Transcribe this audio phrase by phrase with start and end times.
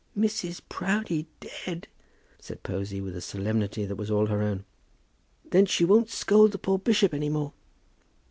[0.17, 0.61] "Mrs.
[0.67, 1.87] Proudie dead!"
[2.39, 4.65] said Posy, with a solemnity that was all her own.
[5.51, 7.53] "Then she won't scold the poor bishop any more."